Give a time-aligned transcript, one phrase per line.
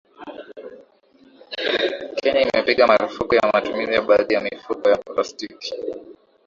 [2.21, 5.73] Kenya imepiga marufuku ya matumizi ya baadhi ya mifuko ya plastiki